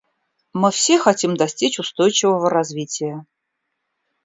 [0.51, 3.23] Мы все хотим достичь устойчивого развития.